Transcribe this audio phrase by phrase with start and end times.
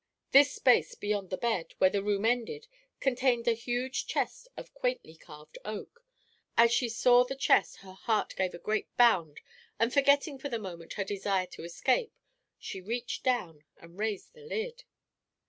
[0.31, 2.67] This space beyond the bed, where the room ended,
[2.99, 6.03] contained a huge chest of quaintly carved oak.
[6.57, 9.41] As she saw the chest her heart gave a great bound
[9.77, 12.13] and forgetting for the moment her desire to escape
[12.57, 14.85] she reached down and raised the lid.